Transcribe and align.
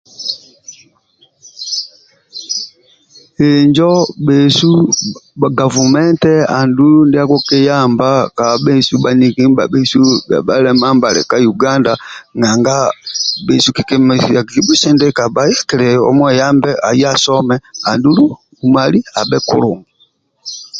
injo 3.49 3.91
bhesu 4.25 4.71
gavumente 5.57 6.31
andulu 6.59 6.97
ndia 7.07 7.23
kikiyamba 7.31 8.09
baniki 9.03 9.41
ndibabhesu 9.47 10.01
balema 10.47 10.87
ndibhali 10.93 11.21
ka 11.29 11.37
uganda 11.53 11.91
bhesu 13.45 13.69
kikibusindika 13.75 15.23
aye 16.89 17.05
asome 17.13 17.55
andulu 17.91 18.23
umali 18.65 18.99
abe 19.19 19.37
kulungi 19.47 19.91